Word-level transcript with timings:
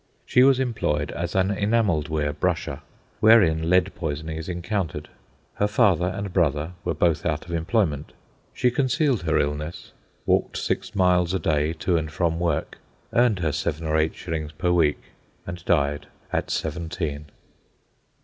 She 0.25 0.41
was 0.41 0.59
employed 0.59 1.11
as 1.11 1.35
an 1.35 1.51
enamelled 1.51 2.09
ware 2.09 2.33
brusher, 2.33 2.79
wherein 3.19 3.69
lead 3.69 3.93
poisoning 3.93 4.35
is 4.35 4.49
encountered. 4.49 5.09
Her 5.57 5.67
father 5.67 6.07
and 6.07 6.33
brother 6.33 6.71
were 6.83 6.95
both 6.95 7.23
out 7.23 7.45
of 7.45 7.51
employment. 7.53 8.13
She 8.51 8.71
concealed 8.71 9.21
her 9.21 9.37
illness, 9.37 9.91
walked 10.25 10.57
six 10.57 10.95
miles 10.95 11.35
a 11.35 11.39
day 11.39 11.73
to 11.73 11.97
and 11.97 12.11
from 12.11 12.39
work, 12.39 12.79
earned 13.13 13.37
her 13.41 13.51
seven 13.51 13.85
or 13.85 13.95
eight 13.95 14.15
shillings 14.15 14.51
per 14.53 14.71
week, 14.71 14.99
and 15.45 15.63
died, 15.65 16.07
at 16.33 16.49
seventeen. 16.49 17.27